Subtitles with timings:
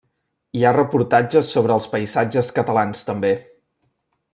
[0.59, 3.35] Hi ha reportatges sobre els paisatges catalans també.